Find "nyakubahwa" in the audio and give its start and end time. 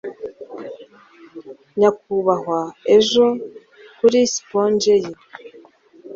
1.79-2.59